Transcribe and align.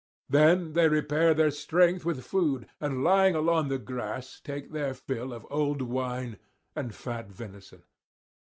Then 0.27 0.73
they 0.73 0.89
repair 0.89 1.35
their 1.35 1.51
strength 1.51 2.03
with 2.05 2.25
food, 2.25 2.67
and 2.79 3.03
lying 3.03 3.35
along 3.35 3.67
the 3.67 3.77
grass 3.77 4.41
take 4.43 4.71
their 4.71 4.95
fill 4.95 5.31
of 5.31 5.45
old 5.51 5.83
wine 5.83 6.37
and 6.75 6.91
fat 6.95 7.29
venison. 7.31 7.83